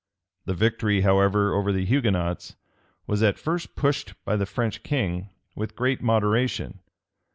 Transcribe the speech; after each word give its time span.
The 0.45 0.55
victory, 0.55 1.01
however, 1.01 1.53
over 1.53 1.71
the 1.71 1.85
Hugonots, 1.85 2.55
was 3.05 3.21
at 3.21 3.37
first 3.37 3.75
pushed 3.75 4.15
by 4.25 4.35
the 4.35 4.47
French 4.47 4.81
king 4.81 5.29
with 5.55 5.75
great 5.75 6.01
moderation. 6.01 6.79